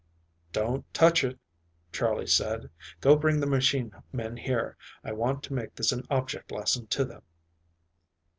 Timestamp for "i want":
5.03-5.43